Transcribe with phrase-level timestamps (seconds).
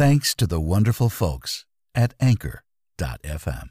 [0.00, 3.68] Thanks to the wonderful folks at Anchor.fm.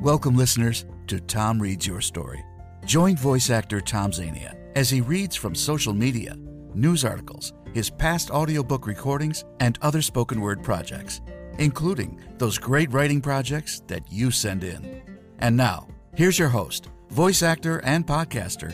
[0.00, 2.44] Welcome, listeners, to Tom Reads Your Story.
[2.86, 6.36] Join voice actor Tom Zania as he reads from social media,
[6.74, 11.22] news articles, his past audiobook recordings, and other spoken word projects,
[11.58, 15.02] including those great writing projects that you send in.
[15.40, 18.72] And now, here's your host, voice actor and podcaster,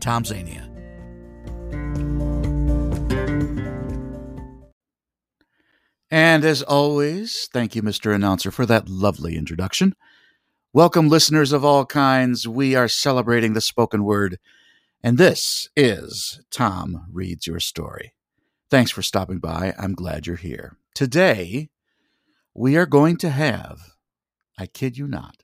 [0.00, 0.77] Tom Zania.
[6.10, 8.14] And as always, thank you, Mr.
[8.14, 9.94] Announcer, for that lovely introduction.
[10.72, 12.48] Welcome, listeners of all kinds.
[12.48, 14.38] We are celebrating the spoken word,
[15.02, 18.14] and this is Tom Reads Your Story.
[18.70, 19.74] Thanks for stopping by.
[19.78, 20.78] I'm glad you're here.
[20.94, 21.68] Today,
[22.54, 23.78] we are going to have,
[24.58, 25.42] I kid you not,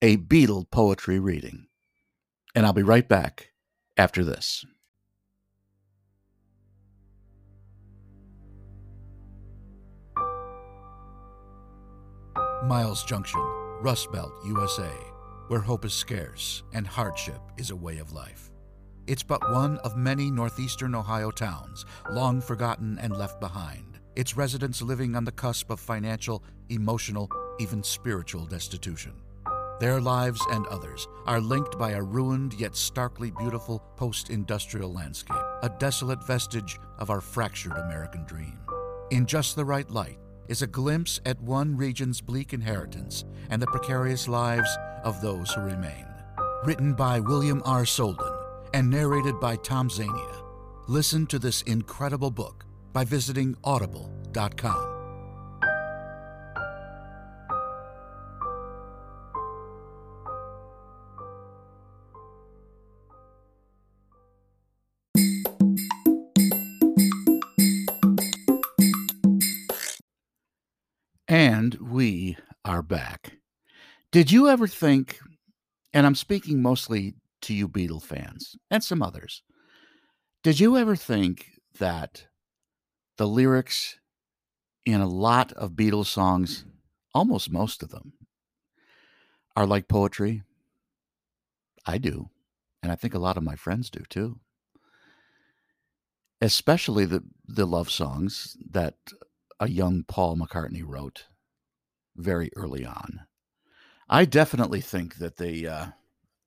[0.00, 1.66] a Beatle poetry reading.
[2.54, 3.50] And I'll be right back
[3.96, 4.64] after this.
[12.64, 13.40] Miles Junction
[13.80, 14.90] Rust Belt, USA,
[15.48, 18.50] where hope is scarce and hardship is a way of life.
[19.06, 24.82] It's but one of many northeastern Ohio towns, long forgotten and left behind, its residents
[24.82, 29.14] living on the cusp of financial, emotional, even spiritual destitution.
[29.80, 35.42] Their lives and others are linked by a ruined yet starkly beautiful post industrial landscape,
[35.62, 38.58] a desolate vestige of our fractured American dream.
[39.10, 40.18] In just the right light,
[40.50, 44.68] is a glimpse at one region's bleak inheritance and the precarious lives
[45.04, 46.04] of those who remain.
[46.64, 47.84] Written by William R.
[47.84, 48.36] Soldan
[48.74, 50.42] and narrated by Tom Zania.
[50.88, 54.99] Listen to this incredible book by visiting audible.com.
[71.30, 73.34] And we are back.
[74.10, 75.20] Did you ever think,
[75.94, 79.44] and I'm speaking mostly to you Beatle fans and some others,
[80.42, 81.46] did you ever think
[81.78, 82.26] that
[83.16, 84.00] the lyrics
[84.84, 86.64] in a lot of Beatles songs,
[87.14, 88.14] almost most of them,
[89.54, 90.42] are like poetry?
[91.86, 92.28] I do.
[92.82, 94.40] And I think a lot of my friends do too.
[96.40, 98.96] Especially the, the love songs that
[99.60, 101.26] a young Paul McCartney wrote
[102.16, 103.20] very early on.
[104.08, 105.88] I definitely think that they uh,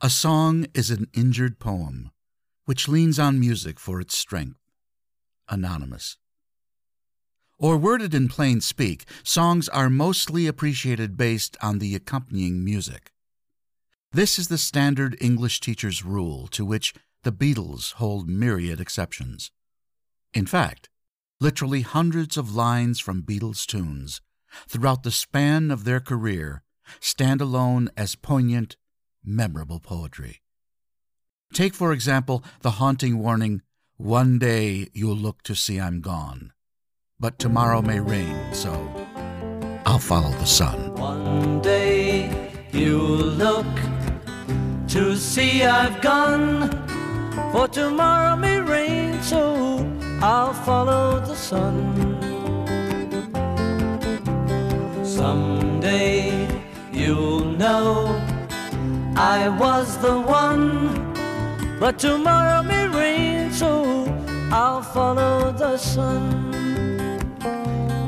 [0.00, 2.10] A song is an injured poem
[2.64, 4.58] which leans on music for its strength.
[5.50, 6.16] Anonymous.
[7.58, 13.12] Or worded in plain speak, songs are mostly appreciated based on the accompanying music.
[14.12, 19.50] This is the standard English teacher's rule to which the Beatles hold myriad exceptions.
[20.32, 20.88] In fact,
[21.40, 24.20] literally hundreds of lines from Beatles tunes
[24.68, 26.62] throughout the span of their career
[27.00, 28.76] stand alone as poignant,
[29.24, 30.42] memorable poetry.
[31.52, 33.62] Take, for example, the haunting warning,
[33.96, 36.52] One day you'll look to see I'm gone
[37.20, 38.72] but tomorrow may rain, so
[39.86, 40.94] I'll follow the sun.
[40.94, 43.66] One day you'll look
[44.88, 46.70] to see I've gone,
[47.52, 49.88] for tomorrow may rain, so
[50.20, 51.76] I'll follow the sun.
[55.04, 56.48] Someday
[56.92, 58.20] you'll know
[59.16, 61.14] I was the one,
[61.78, 63.84] but tomorrow may rain, so
[64.50, 66.53] I'll follow the sun.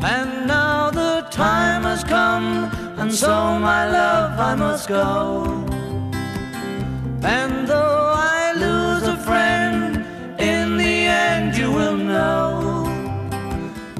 [0.04, 5.64] And now the time has come, and so my love I must go.
[7.22, 10.04] And though I lose a friend,
[10.38, 10.96] in the
[11.28, 12.84] end you will know.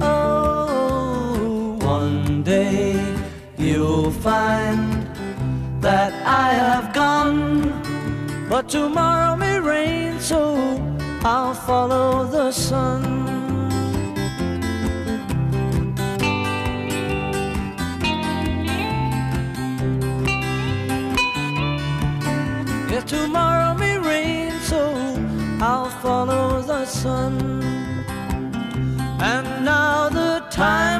[0.01, 2.93] Oh, one day
[3.57, 5.07] you'll find
[5.81, 7.71] that I have gone,
[8.49, 10.39] but tomorrow may rain, so
[11.23, 13.06] I'll follow the sun.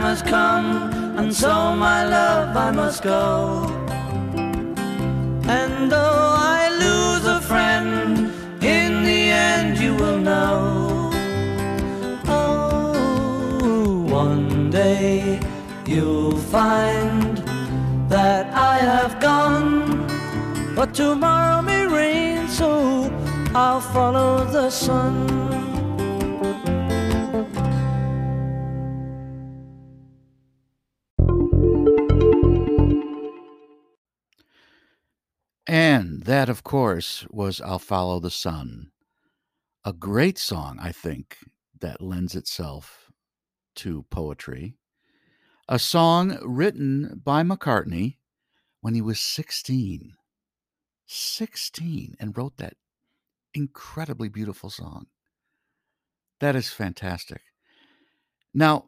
[0.08, 0.90] Has come,
[1.20, 3.66] and so my love I must go.
[5.60, 8.32] And though I lose a friend,
[8.64, 9.22] in the
[9.52, 11.12] end you will know.
[12.26, 15.42] Oh, one day
[15.86, 17.38] you'll find
[18.08, 20.08] that I have gone,
[20.74, 22.70] but tomorrow may rain, so
[23.54, 25.16] I'll follow the sun.
[36.28, 38.92] That, of course, was I'll Follow the Sun.
[39.86, 41.38] A great song, I think,
[41.80, 43.10] that lends itself
[43.78, 44.76] to poetry.
[45.70, 48.18] A song written by McCartney
[48.82, 50.16] when he was 16.
[51.06, 52.74] 16 and wrote that
[53.54, 55.06] incredibly beautiful song.
[56.42, 57.42] That is fantastic.
[58.54, 58.84] Now,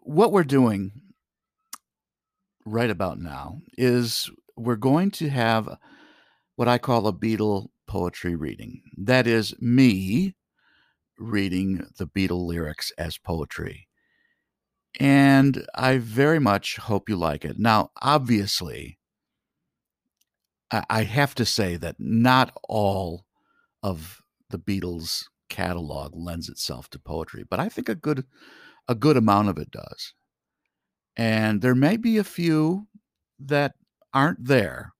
[0.00, 0.92] what we're doing
[2.64, 5.76] right about now is we're going to have
[6.58, 8.82] what I call a Beatle poetry reading.
[8.96, 10.34] That is me
[11.16, 13.86] reading the Beatle lyrics as poetry.
[14.98, 17.60] And I very much hope you like it.
[17.60, 18.98] Now, obviously,
[20.72, 23.24] I have to say that not all
[23.84, 24.20] of
[24.50, 28.24] the Beatles catalog lends itself to poetry, but I think a good
[28.88, 30.12] a good amount of it does.
[31.16, 32.88] And there may be a few
[33.38, 33.74] that
[34.12, 34.94] aren't there.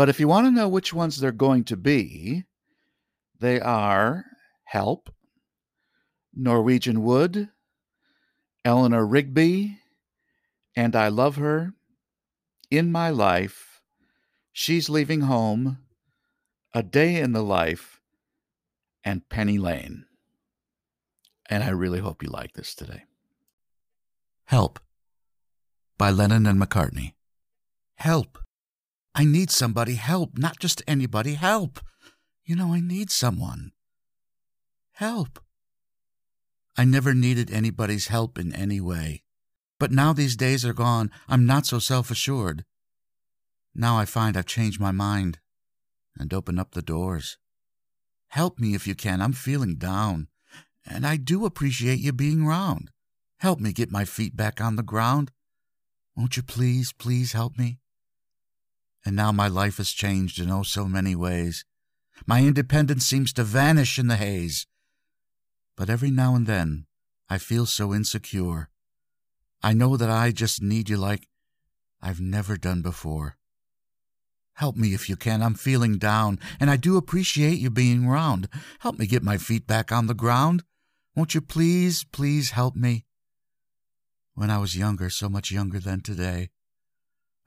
[0.00, 2.44] But if you want to know which ones they're going to be,
[3.38, 4.24] they are
[4.64, 5.10] Help,
[6.34, 7.50] Norwegian Wood,
[8.64, 9.76] Eleanor Rigby,
[10.74, 11.74] And I Love Her,
[12.70, 13.82] In My Life,
[14.54, 15.80] She's Leaving Home,
[16.72, 18.00] A Day in the Life,
[19.04, 20.06] and Penny Lane.
[21.50, 23.02] And I really hope you like this today.
[24.46, 24.80] Help
[25.98, 27.12] by Lennon and McCartney.
[27.96, 28.38] Help.
[29.20, 31.80] I need somebody help, not just anybody help.
[32.42, 33.72] You know, I need someone.
[34.92, 35.38] Help.
[36.74, 39.22] I never needed anybody's help in any way.
[39.78, 42.64] But now these days are gone, I'm not so self assured.
[43.74, 45.38] Now I find I've changed my mind
[46.18, 47.36] and open up the doors.
[48.28, 50.28] Help me if you can, I'm feeling down.
[50.86, 52.90] And I do appreciate you being round.
[53.40, 55.30] Help me get my feet back on the ground.
[56.16, 57.80] Won't you please, please help me?
[59.04, 61.64] And now my life has changed in oh so many ways.
[62.26, 64.66] My independence seems to vanish in the haze.
[65.76, 66.86] But every now and then
[67.28, 68.68] I feel so insecure.
[69.62, 71.26] I know that I just need you like
[72.02, 73.36] I've never done before.
[74.54, 75.42] Help me if you can.
[75.42, 78.48] I'm feeling down, and I do appreciate you being round.
[78.80, 80.64] Help me get my feet back on the ground.
[81.14, 83.06] Won't you please, please help me?
[84.34, 86.50] When I was younger, so much younger than today,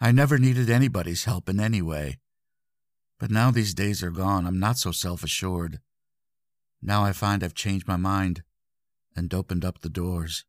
[0.03, 2.19] I never needed anybody's help in any way.
[3.19, 5.79] But now these days are gone, I'm not so self assured.
[6.81, 8.43] Now I find I've changed my mind
[9.15, 10.43] and opened up the doors.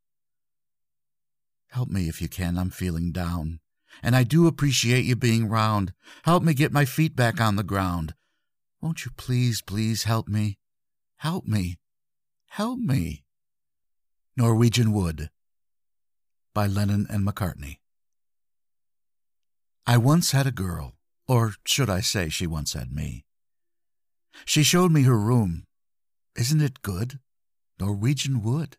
[1.68, 3.60] Help me if you can, I'm feeling down.
[4.02, 5.92] And I do appreciate you being round.
[6.24, 8.14] Help me get my feet back on the ground.
[8.80, 10.58] Won't you please, please help me?
[11.18, 11.78] Help me.
[12.48, 13.22] Help me.
[14.36, 15.30] Norwegian Wood
[16.52, 17.76] by Lennon and McCartney.
[19.86, 20.94] I once had a girl,
[21.28, 23.24] or should I say, she once had me.
[24.46, 25.64] She showed me her room.
[26.36, 27.20] Isn't it good?
[27.78, 28.76] Norwegian wood.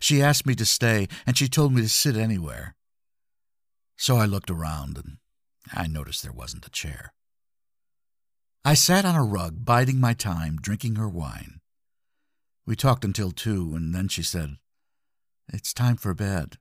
[0.00, 2.76] She asked me to stay, and she told me to sit anywhere.
[3.96, 5.18] So I looked around, and
[5.72, 7.12] I noticed there wasn't a chair.
[8.64, 11.60] I sat on a rug, biding my time, drinking her wine.
[12.64, 14.56] We talked until two, and then she said,
[15.52, 16.56] It's time for bed.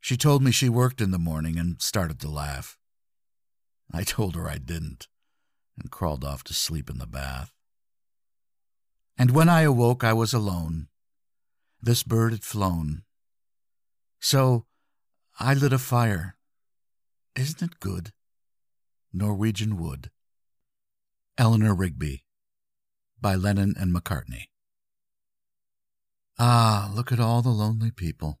[0.00, 2.78] She told me she worked in the morning and started to laugh.
[3.92, 5.08] I told her I didn't
[5.78, 7.52] and crawled off to sleep in the bath.
[9.18, 10.88] And when I awoke, I was alone.
[11.82, 13.02] This bird had flown.
[14.20, 14.66] So
[15.38, 16.36] I lit a fire
[17.36, 18.12] Isn't it good?
[19.12, 20.10] Norwegian Wood.
[21.38, 22.24] Eleanor Rigby
[23.20, 24.48] by Lennon and McCartney.
[26.38, 28.40] Ah, look at all the lonely people.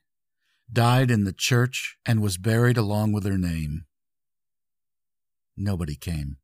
[0.71, 3.85] died in the church and was buried along with her name.
[5.57, 6.37] Nobody came.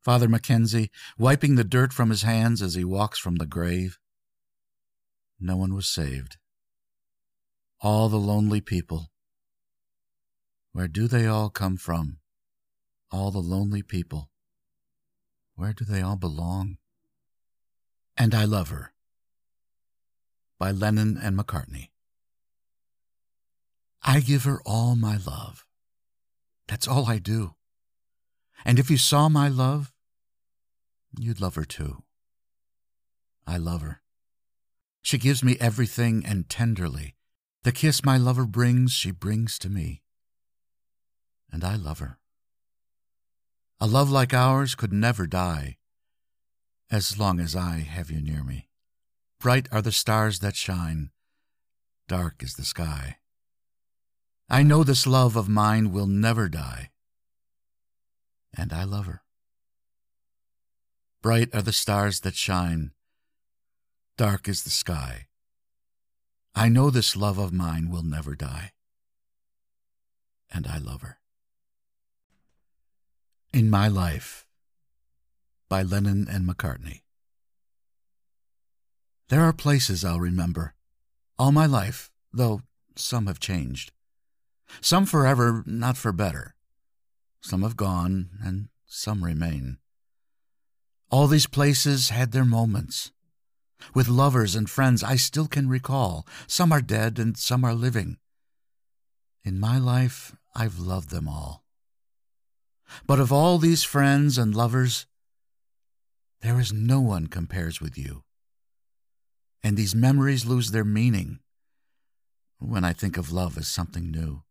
[0.00, 3.98] Father McKenzie, wiping the dirt from his hands as he walks from the grave.
[5.38, 6.38] No one was saved.
[7.80, 9.12] All the lonely people.
[10.72, 12.18] Where do they all come from?
[13.12, 14.30] All the lonely people.
[15.54, 16.78] Where do they all belong?
[18.16, 18.92] And I Love Her
[20.58, 21.91] by Lennon and McCartney.
[24.02, 25.64] I give her all my love.
[26.66, 27.54] That's all I do.
[28.64, 29.92] And if you saw my love,
[31.18, 32.02] you'd love her too.
[33.46, 34.00] I love her.
[35.02, 37.16] She gives me everything and tenderly.
[37.64, 40.02] The kiss my lover brings, she brings to me.
[41.50, 42.18] And I love her.
[43.80, 45.76] A love like ours could never die
[46.90, 48.68] as long as I have you near me.
[49.40, 51.10] Bright are the stars that shine,
[52.06, 53.16] dark is the sky.
[54.48, 56.90] I know this love of mine will never die,
[58.56, 59.22] and I love her.
[61.22, 62.92] Bright are the stars that shine,
[64.16, 65.26] dark is the sky.
[66.54, 68.72] I know this love of mine will never die,
[70.50, 71.18] and I love her.
[73.52, 74.46] In My Life
[75.68, 77.00] by Lennon and McCartney.
[79.28, 80.74] There are places I'll remember
[81.38, 82.60] all my life, though
[82.94, 83.90] some have changed.
[84.80, 86.54] Some forever, not for better.
[87.40, 89.78] Some have gone, and some remain.
[91.10, 93.12] All these places had their moments.
[93.94, 96.26] With lovers and friends I still can recall.
[96.46, 98.16] Some are dead and some are living.
[99.44, 101.64] In my life, I've loved them all.
[103.06, 105.06] But of all these friends and lovers,
[106.42, 108.22] there is no one compares with you.
[109.62, 111.40] And these memories lose their meaning
[112.58, 114.42] when I think of love as something new.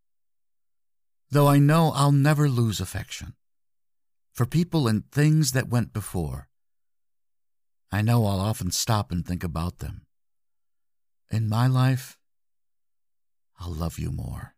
[1.32, 3.36] Though I know I'll never lose affection
[4.34, 6.50] for people and things that went before.
[7.90, 10.06] I know I'll often stop and think about them.
[11.30, 12.18] In my life,
[13.60, 14.56] I'll love you more.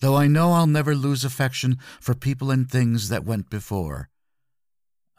[0.00, 4.10] Though I know I'll never lose affection for people and things that went before,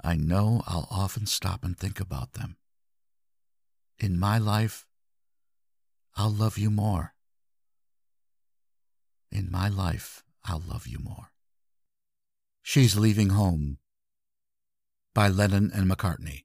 [0.03, 2.57] I know I'll often stop and think about them.
[3.99, 4.85] In my life,
[6.15, 7.13] I'll love you more.
[9.31, 11.31] In my life, I'll love you more.
[12.61, 13.77] She's Leaving Home
[15.13, 16.43] by Lennon and McCartney.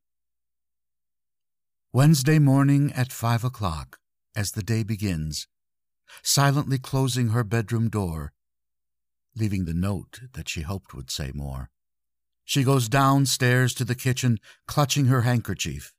[1.92, 3.98] Wednesday morning at five o'clock,
[4.36, 5.48] as the day begins,
[6.22, 8.32] silently closing her bedroom door,
[9.34, 11.70] leaving the note that she hoped would say more.
[12.44, 14.38] She goes downstairs to the kitchen,
[14.68, 15.92] clutching her handkerchief,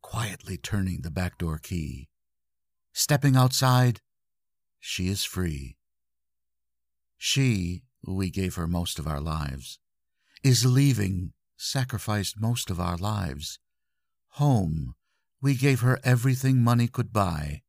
[0.00, 2.08] quietly turning the back door key.
[2.92, 4.00] Stepping outside,
[4.84, 5.76] she is free.
[7.16, 9.78] She, we gave her most of our lives,
[10.42, 13.60] is leaving, sacrificed most of our lives.
[14.30, 14.96] Home,
[15.40, 17.62] we gave her everything money could buy.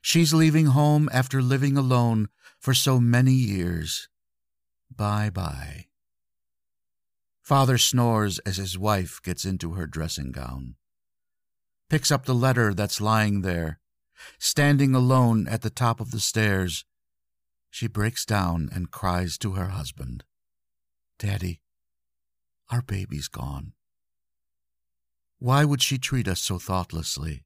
[0.00, 4.08] She's leaving home after living alone for so many years.
[4.90, 5.88] Bye bye.
[7.42, 10.76] Father snores as his wife gets into her dressing gown.
[11.90, 13.80] Picks up the letter that's lying there.
[14.38, 16.84] Standing alone at the top of the stairs,
[17.70, 20.24] she breaks down and cries to her husband,
[21.18, 21.60] Daddy,
[22.70, 23.72] our baby's gone.
[25.38, 27.44] Why would she treat us so thoughtlessly?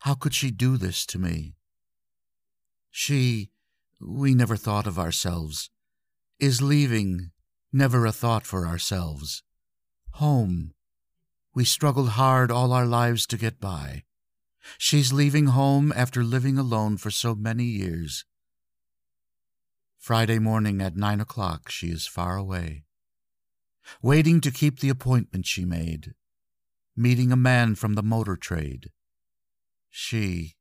[0.00, 1.54] How could she do this to me?
[2.90, 3.50] She,
[4.00, 5.70] we never thought of ourselves
[6.38, 7.30] is leaving,
[7.72, 9.42] never a thought for ourselves.
[10.12, 10.72] Home.
[11.54, 14.04] We struggled hard all our lives to get by.
[14.76, 18.24] She's leaving home after living alone for so many years.
[19.98, 22.84] Friday morning at nine o'clock, she is far away,
[24.00, 26.14] waiting to keep the appointment she made,
[26.96, 28.90] meeting a man from the motor trade.
[29.90, 30.56] She,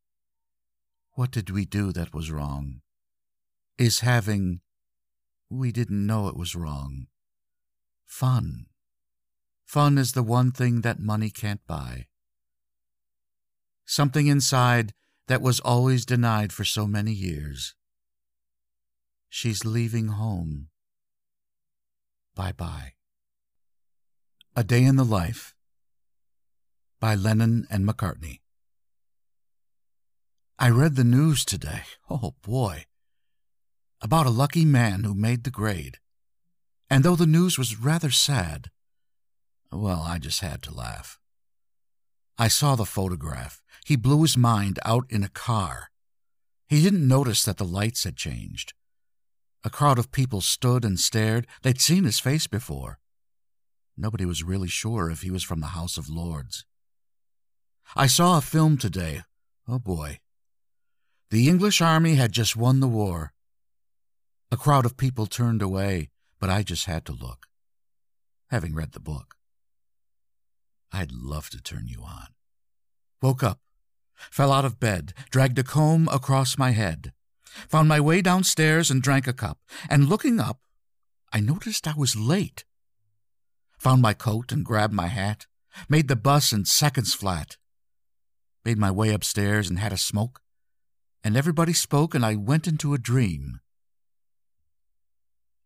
[1.13, 2.81] what did we do that was wrong?
[3.77, 4.61] Is having,
[5.49, 7.07] we didn't know it was wrong.
[8.05, 8.65] Fun.
[9.65, 12.07] Fun is the one thing that money can't buy.
[13.89, 14.93] Something inside
[15.27, 17.73] that was always denied for so many years.
[19.29, 20.67] She's leaving home.
[22.35, 22.93] Bye bye.
[24.57, 25.55] A Day in the Life
[26.99, 28.41] by Lennon and McCartney.
[30.59, 31.83] I read the news today.
[32.09, 32.87] Oh boy.
[34.01, 35.99] About a lucky man who made the grade.
[36.89, 38.69] And though the news was rather sad,
[39.71, 41.19] well, I just had to laugh.
[42.37, 43.61] I saw the photograph.
[43.85, 45.89] He blew his mind out in a car.
[46.67, 48.73] He didn't notice that the lights had changed.
[49.63, 51.47] A crowd of people stood and stared.
[51.63, 52.99] They'd seen his face before.
[53.97, 56.65] Nobody was really sure if he was from the House of Lords.
[57.95, 59.23] I saw a film today.
[59.67, 60.19] Oh boy.
[61.31, 63.33] The English army had just won the war.
[64.51, 67.47] A crowd of people turned away, but I just had to look,
[68.49, 69.36] having read the book.
[70.91, 72.27] I'd love to turn you on.
[73.21, 73.59] Woke up,
[74.15, 77.13] fell out of bed, dragged a comb across my head,
[77.45, 80.61] found my way downstairs and drank a cup, and looking up,
[81.33, 82.63] I noticed I was late.
[83.79, 85.45] Found my coat and grabbed my hat,
[85.89, 87.57] made the bus in seconds flat,
[88.63, 90.41] made my way upstairs and had a smoke,
[91.23, 93.59] and everybody spoke, and I went into a dream.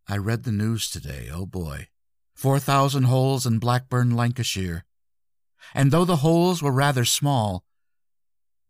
[0.07, 1.87] I read the news today, oh boy.
[2.33, 4.83] 4,000 holes in Blackburn, Lancashire.
[5.73, 7.63] And though the holes were rather small,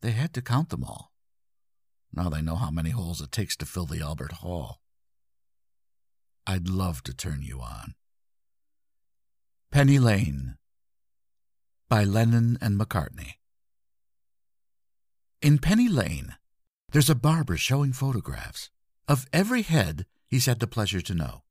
[0.02, 1.12] they had to count them all.
[2.14, 4.82] Now they know how many holes it takes to fill the Albert Hall.
[6.46, 7.96] I'd love to turn you on.
[9.72, 10.58] Penny Lane
[11.88, 13.34] by Lennon and McCartney.
[15.42, 16.36] In Penny Lane,
[16.92, 18.70] there's a barber showing photographs
[19.08, 21.44] of every head he's had the pleasure to know.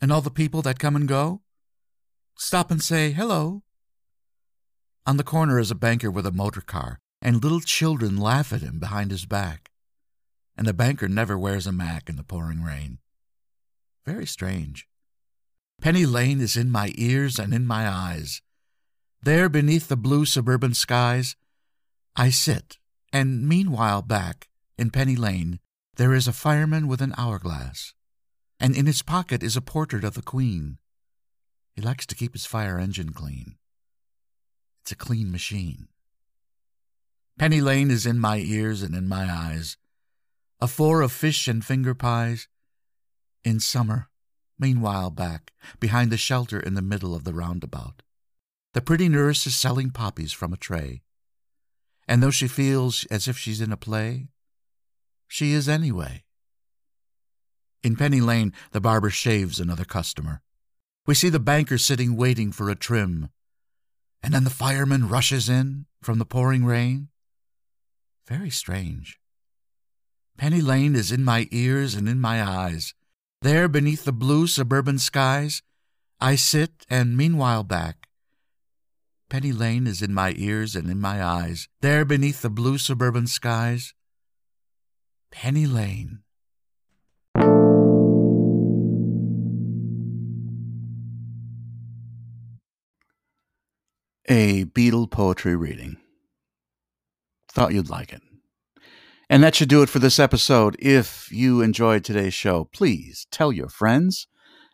[0.00, 1.42] And all the people that come and go
[2.36, 3.62] stop and say hello.
[5.06, 8.62] On the corner is a banker with a motor car, and little children laugh at
[8.62, 9.70] him behind his back.
[10.56, 12.98] And the banker never wears a mac in the pouring rain.
[14.04, 14.88] Very strange.
[15.80, 18.42] Penny Lane is in my ears and in my eyes.
[19.22, 21.36] There beneath the blue suburban skies,
[22.16, 22.78] I sit
[23.12, 25.58] and meanwhile, back in Penny Lane,
[25.96, 27.94] there is a fireman with an hourglass,
[28.60, 30.76] and in his pocket is a portrait of the Queen.
[31.74, 33.56] He likes to keep his fire engine clean.
[34.86, 35.88] It's a clean machine.
[37.40, 39.76] Penny Lane is in my ears and in my eyes.
[40.60, 42.46] A four of fish and finger pies.
[43.42, 44.10] In summer,
[44.60, 48.02] meanwhile, back behind the shelter in the middle of the roundabout,
[48.74, 51.02] the pretty nurse is selling poppies from a tray.
[52.06, 54.28] And though she feels as if she's in a play,
[55.26, 56.22] she is anyway.
[57.82, 60.42] In Penny Lane, the barber shaves another customer.
[61.08, 63.30] We see the banker sitting waiting for a trim.
[64.26, 67.08] And then the fireman rushes in from the pouring rain.
[68.26, 69.18] Very strange.
[70.36, 72.92] Penny Lane is in my ears and in my eyes.
[73.40, 75.62] There beneath the blue suburban skies,
[76.20, 78.06] I sit and meanwhile back
[79.28, 83.26] Penny Lane is in my ears and in my eyes, there beneath the blue suburban
[83.26, 83.92] skies.
[85.32, 86.20] Penny Lane.
[94.28, 95.98] A Beatle poetry reading.
[97.48, 98.22] Thought you'd like it.
[99.30, 100.76] And that should do it for this episode.
[100.78, 104.26] If you enjoyed today's show, please tell your friends